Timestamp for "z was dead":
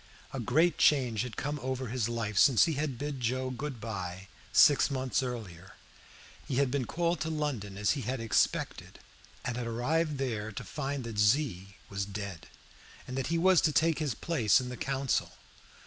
11.19-12.47